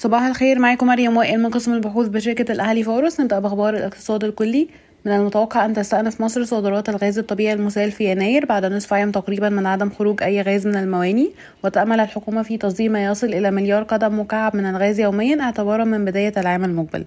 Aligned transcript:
صباح 0.00 0.22
الخير 0.22 0.58
معاكم 0.58 0.86
مريم 0.86 1.16
وائل 1.16 1.40
من 1.40 1.50
قسم 1.50 1.74
البحوث 1.74 2.08
بشركة 2.08 2.52
الأهلي 2.52 2.82
فورس 2.82 3.20
نبدأ 3.20 3.38
بأخبار 3.38 3.76
الاقتصاد 3.76 4.24
الكلي. 4.24 4.68
من 5.04 5.12
المتوقع 5.12 5.64
أن 5.64 5.74
تستأنف 5.74 6.20
مصر 6.20 6.44
صادرات 6.44 6.88
الغاز 6.88 7.18
الطبيعي 7.18 7.52
المسال 7.52 7.92
في 7.92 8.10
يناير 8.10 8.46
بعد 8.46 8.64
نصف 8.64 8.92
عام 8.92 9.10
تقريبا 9.10 9.48
من 9.48 9.66
عدم 9.66 9.90
خروج 9.90 10.22
أي 10.22 10.42
غاز 10.42 10.66
من 10.66 10.76
المواني. 10.76 11.30
وتأمل 11.64 12.00
الحكومة 12.00 12.42
في 12.42 12.56
تصدير 12.56 12.90
ما 12.90 13.04
يصل 13.04 13.26
إلى 13.26 13.50
مليار 13.50 13.82
قدم 13.82 14.20
مكعب 14.20 14.56
من 14.56 14.66
الغاز 14.66 15.00
يوميا 15.00 15.40
اعتبارا 15.40 15.84
من 15.84 16.04
بداية 16.04 16.32
العام 16.36 16.64
المقبل. 16.64 17.04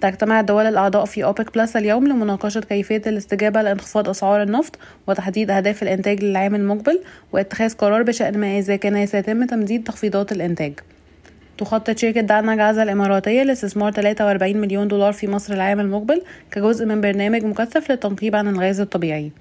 تجتمع 0.00 0.40
الدول 0.40 0.66
الأعضاء 0.66 1.04
في 1.04 1.24
أوبك 1.24 1.54
بلس 1.54 1.76
اليوم 1.76 2.06
لمناقشة 2.06 2.60
كيفية 2.60 3.02
الاستجابة 3.06 3.62
لانخفاض 3.62 4.08
أسعار 4.08 4.42
النفط 4.42 4.78
وتحديد 5.06 5.50
أهداف 5.50 5.82
الإنتاج 5.82 6.24
للعام 6.24 6.54
المقبل 6.54 7.00
واتخاذ 7.32 7.74
قرار 7.74 8.02
بشأن 8.02 8.38
ما 8.38 8.58
إذا 8.58 8.76
كان 8.76 9.06
سيتم 9.06 9.44
تمديد 9.44 9.84
تخفيضات 9.84 10.32
الإنتاج. 10.32 10.72
تخطط 11.58 11.98
شركة 11.98 12.20
دانا 12.20 12.54
جازا 12.56 12.82
الإماراتية 12.82 13.42
لاستثمار 13.42 13.92
43 13.92 14.56
مليون 14.56 14.88
دولار 14.88 15.12
في 15.12 15.28
مصر 15.28 15.54
العام 15.54 15.80
المقبل 15.80 16.22
كجزء 16.50 16.86
من 16.86 17.00
برنامج 17.00 17.44
مكثف 17.44 17.90
للتنقيب 17.90 18.36
عن 18.36 18.48
الغاز 18.48 18.80
الطبيعي. 18.80 19.32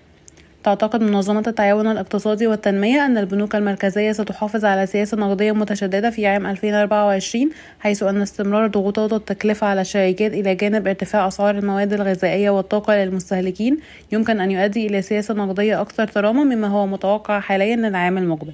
تعتقد 0.63 1.01
منظمة 1.01 1.43
التعاون 1.47 1.87
الاقتصادي 1.87 2.47
والتنمية 2.47 3.05
أن 3.05 3.17
البنوك 3.17 3.55
المركزية 3.55 4.11
ستحافظ 4.11 4.65
على 4.65 4.85
سياسة 4.85 5.17
نقدية 5.17 5.51
متشددة 5.51 6.09
في 6.09 6.27
عام 6.27 6.45
2024 6.45 7.49
حيث 7.79 8.03
أن 8.03 8.21
استمرار 8.21 8.67
ضغوطات 8.67 9.13
التكلفة 9.13 9.67
على 9.67 9.81
الشركات 9.81 10.33
إلى 10.33 10.55
جانب 10.55 10.87
ارتفاع 10.87 11.27
أسعار 11.27 11.57
المواد 11.57 11.93
الغذائية 11.93 12.49
والطاقة 12.49 12.95
للمستهلكين 12.95 13.77
يمكن 14.11 14.39
أن 14.39 14.51
يؤدي 14.51 14.87
إلى 14.87 15.01
سياسة 15.01 15.33
نقدية 15.33 15.81
أكثر 15.81 16.07
تراما 16.07 16.43
مما 16.43 16.67
هو 16.67 16.87
متوقع 16.87 17.39
حاليا 17.39 17.75
للعام 17.75 18.17
المقبل. 18.17 18.53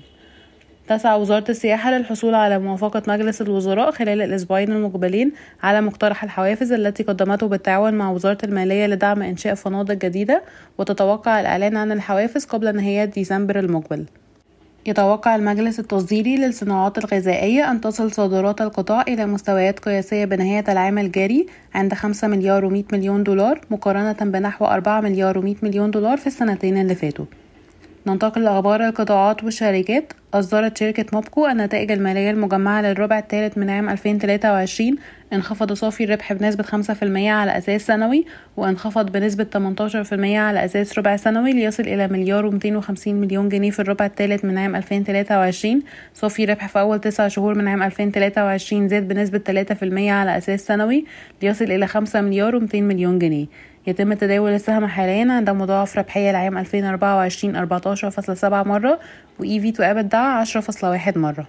تسعى 0.87 1.21
وزارة 1.21 1.43
السياحة 1.49 1.91
للحصول 1.91 2.35
على 2.35 2.59
موافقة 2.59 3.01
مجلس 3.07 3.41
الوزراء 3.41 3.91
خلال 3.91 4.21
الأسبوعين 4.21 4.71
المقبلين 4.71 5.31
على 5.63 5.81
مقترح 5.81 6.23
الحوافز 6.23 6.71
التي 6.71 7.03
قدمته 7.03 7.47
بالتعاون 7.47 7.93
مع 7.93 8.11
وزارة 8.11 8.37
المالية 8.43 8.87
لدعم 8.87 9.21
إنشاء 9.21 9.55
فنادق 9.55 9.93
جديدة 9.93 10.43
وتتوقع 10.77 11.39
الإعلان 11.39 11.77
عن 11.77 11.91
الحوافز 11.91 12.45
قبل 12.45 12.75
نهاية 12.75 13.05
ديسمبر 13.05 13.59
المقبل. 13.59 14.05
يتوقع 14.85 15.35
المجلس 15.35 15.79
التصديري 15.79 16.35
للصناعات 16.37 16.97
الغذائية 16.97 17.71
أن 17.71 17.81
تصل 17.81 18.11
صادرات 18.11 18.61
القطاع 18.61 19.01
إلى 19.07 19.25
مستويات 19.25 19.79
قياسية 19.79 20.25
بنهاية 20.25 20.63
العام 20.69 20.97
الجاري 20.97 21.47
عند 21.75 21.93
5 21.93 22.27
مليار 22.27 22.69
و100 22.69 22.93
مليون 22.93 23.23
دولار 23.23 23.61
مقارنة 23.71 24.31
بنحو 24.31 24.65
4 24.65 25.01
مليار 25.01 25.41
و100 25.41 25.63
مليون 25.63 25.91
دولار 25.91 26.17
في 26.17 26.27
السنتين 26.27 26.77
اللي 26.77 26.95
فاتوا. 26.95 27.25
ننتقل 28.07 28.43
لأخبار 28.43 28.87
القطاعات 28.87 29.43
والشركات. 29.43 30.13
أصدرت 30.33 30.77
شركة 30.77 31.05
موبكو 31.13 31.47
النتائج 31.47 31.91
المالية 31.91 32.31
المجمعة 32.31 32.81
للربع 32.81 33.19
الثالث 33.19 33.57
من 33.57 33.69
عام 33.69 33.89
2023 33.89 34.95
انخفض 35.33 35.73
صافي 35.73 36.03
الربح 36.03 36.33
بنسبة 36.33 36.63
5% 36.63 37.03
على 37.17 37.57
أساس 37.57 37.87
سنوي 37.87 38.25
وانخفض 38.57 39.11
بنسبة 39.11 39.47
18% 39.53 40.13
على 40.23 40.65
أساس 40.65 40.99
ربع 40.99 41.15
سنوي 41.15 41.53
ليصل 41.53 41.83
إلى 41.83 42.07
مليار 42.07 42.51
و250 42.51 43.07
مليون 43.07 43.49
جنيه 43.49 43.71
في 43.71 43.79
الربع 43.79 44.05
الثالث 44.05 44.45
من 44.45 44.57
عام 44.57 44.75
2023 44.75 45.81
صافي 46.13 46.43
الربح 46.43 46.67
في 46.67 46.79
أول 46.79 47.01
تسع 47.01 47.27
شهور 47.27 47.55
من 47.55 47.67
عام 47.67 47.83
2023 47.83 48.87
زاد 48.87 49.07
بنسبة 49.07 49.65
3% 49.79 49.83
على 50.11 50.37
أساس 50.37 50.65
سنوي 50.65 51.05
ليصل 51.41 51.65
إلى 51.65 51.87
5 51.87 52.21
مليار 52.21 52.59
و200 52.59 52.75
مليون 52.75 53.19
جنيه. 53.19 53.45
يتم 53.87 54.13
تداول 54.13 54.51
السهم 54.51 54.85
حاليا 54.85 55.33
عند 55.33 55.49
مضاعف 55.49 55.97
ربحية 55.97 56.31
لعام 56.31 56.57
2024 56.57 57.67
14.7 57.67 58.43
مرة 58.67 58.99
و 59.39 59.43
EV 59.43 59.75
to 59.75 59.79
EBITDA 59.79 60.13
10.1 60.23 61.17
مرة. 61.17 61.47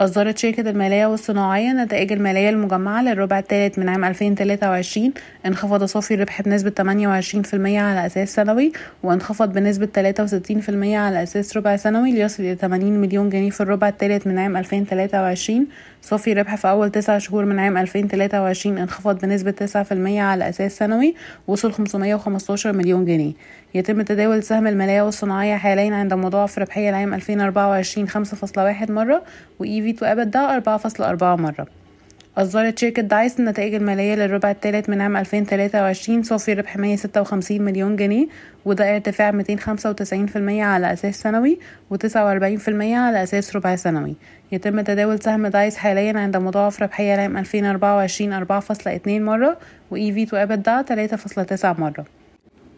أصدرت 0.00 0.38
شركة 0.38 0.70
المالية 0.70 1.06
والصناعية 1.06 1.70
النتائج 1.70 2.12
المالية 2.12 2.50
المجمعة 2.50 3.02
للربع 3.02 3.38
الثالث 3.38 3.78
من 3.78 3.88
عام 3.88 4.04
2023 4.04 5.12
انخفض 5.46 5.84
صافي 5.84 6.14
الربح 6.14 6.42
بنسبة 6.42 6.70
28% 6.70 7.54
على 7.54 8.06
أساس 8.06 8.34
سنوي 8.34 8.72
وانخفض 9.02 9.52
بنسبة 9.52 9.86
63% 9.86 10.70
على 10.84 11.22
أساس 11.22 11.56
ربع 11.56 11.76
سنوي 11.76 12.12
ليصل 12.12 12.42
إلى 12.42 12.54
80 12.54 12.92
مليون 12.92 13.30
جنيه 13.30 13.50
في 13.50 13.60
الربع 13.60 13.88
الثالث 13.88 14.26
من 14.26 14.38
عام 14.38 14.56
2023 14.56 15.66
صافي 16.02 16.32
الربح 16.32 16.54
في 16.54 16.68
أول 16.70 16.90
تسع 16.90 17.18
شهور 17.18 17.44
من 17.44 17.58
عام 17.58 17.76
2023 17.76 18.78
انخفض 18.78 19.18
بنسبة 19.20 19.54
9% 19.74 19.92
على 20.20 20.48
أساس 20.48 20.76
سنوي 20.76 21.14
وصل 21.46 21.72
515 21.72 22.72
مليون 22.72 23.04
جنيه. 23.04 23.32
يتم 23.74 24.02
تداول 24.02 24.42
سهم 24.42 24.66
المالية 24.66 25.02
والصناعية 25.02 25.56
حاليا 25.56 25.94
عند 25.94 26.14
مضاعف 26.14 26.58
ربحية 26.58 26.90
العام 26.90 27.14
2024 27.14 28.08
5.1 28.08 28.90
مرة 28.90 29.22
و 29.58 29.64
EV 29.64 29.96
to 29.96 30.02
EBITDA 30.02 30.62
4.4 30.98 31.22
مرة. 31.22 31.66
أصدرت 32.36 32.78
شركة 32.78 33.02
دايس 33.02 33.40
النتائج 33.40 33.74
المالية 33.74 34.14
للربع 34.14 34.50
الثالث 34.50 34.88
من 34.88 35.00
عام 35.00 35.16
2023 35.16 36.22
صافي 36.22 36.52
ربح 36.52 36.76
156 36.76 37.62
مليون 37.62 37.96
جنيه 37.96 38.26
وده 38.64 38.94
ارتفاع 38.94 39.32
295% 39.32 40.36
على 40.36 40.92
أساس 40.92 41.20
سنوي 41.20 41.58
و49% 41.94 42.68
على 42.68 43.22
أساس 43.22 43.56
ربع 43.56 43.76
سنوي. 43.76 44.14
يتم 44.52 44.80
تداول 44.80 45.22
سهم 45.22 45.46
دايس 45.46 45.76
حاليا 45.76 46.18
عند 46.18 46.36
مضاعف 46.36 46.82
ربحية 46.82 47.16
لعام 47.16 47.36
2024 47.36 48.44
4.2 48.46 49.08
مرة 49.08 49.58
و 49.90 49.96
EV 49.96 50.28
to 50.28 50.32
EBITDA 50.32 50.84
3.9 51.62 51.80
مرة. 51.80 52.19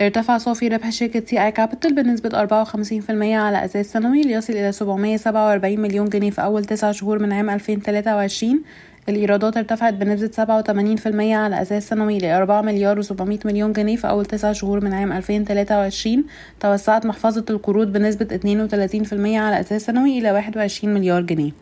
ارتفع 0.01 0.39
صافي 0.39 0.69
ربح 0.69 0.91
شركة 0.91 1.23
سي 1.27 1.45
آي 1.45 1.53
كابيتال 1.53 1.95
بنسبة 1.95 2.47
54% 2.47 3.11
على 3.11 3.65
أساس 3.65 3.93
سنوي 3.93 4.23
ليصل 4.23 4.53
إلى 4.53 4.73
747 4.73 5.81
مليون 5.81 6.09
جنيه 6.09 6.31
في 6.31 6.43
أول 6.43 6.65
تسع 6.65 6.93
شهور 6.93 7.19
من 7.19 7.33
عام 7.33 7.51
2023 7.51 8.63
الإيرادات 9.09 9.57
ارتفعت 9.57 9.95
بنسبة 9.95 10.63
87% 11.05 11.07
على 11.21 11.63
أساس 11.63 11.89
سنوي 11.89 12.19
ل 12.19 12.25
4 12.25 12.63
مليار 12.63 13.03
و700 13.03 13.47
مليون 13.47 13.73
جنيه 13.73 13.97
في 13.97 14.09
أول 14.09 14.27
تسع 14.27 14.53
شهور 14.53 14.85
من 14.85 14.93
عام 14.95 15.13
2023 15.13 16.25
توسعت 16.61 17.07
محفظة 17.07 17.45
القروض 17.51 17.93
بنسبة 17.93 18.39
32% 19.07 19.13
على 19.13 19.61
أساس 19.61 19.83
سنوي 19.87 20.19
إلى 20.19 20.33
21 20.33 20.95
مليار 20.95 21.23
جنيه. 21.23 21.62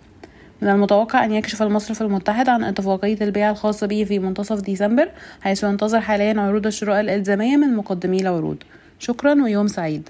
من 0.62 0.68
المتوقع 0.68 1.24
أن 1.24 1.32
يكشف 1.32 1.62
المصرف 1.62 2.02
المتحد 2.02 2.48
عن 2.48 2.64
اتفاقية 2.64 3.18
البيع 3.20 3.50
الخاصة 3.50 3.86
به 3.86 4.04
في 4.04 4.18
منتصف 4.18 4.60
ديسمبر 4.60 5.08
حيث 5.40 5.64
ينتظر 5.64 6.00
حاليا 6.00 6.40
عروض 6.40 6.66
الشراء 6.66 7.00
الإلزامية 7.00 7.56
من 7.56 7.76
مقدمي 7.76 8.20
العروض. 8.20 8.56
شكرا 8.98 9.42
ويوم 9.42 9.66
سعيد. 9.66 10.08